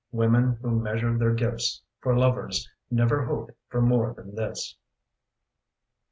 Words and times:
Women 0.11 0.57
who 0.63 0.79
measure 0.79 1.15
their 1.15 1.35
gifts 1.35 1.83
for 1.99 2.17
lovers 2.17 2.67
Never 2.89 3.23
hope 3.27 3.55
for 3.69 3.83
more 3.83 4.15
than 4.15 4.33
this. 4.33 4.75